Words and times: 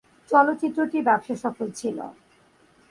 চলচ্চিত্রটি 0.31 0.97
ব্যবসাসফল 1.07 1.67
ছিলো। 1.79 2.05